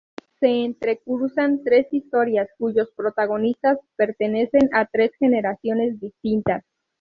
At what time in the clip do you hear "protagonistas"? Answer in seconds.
2.95-3.77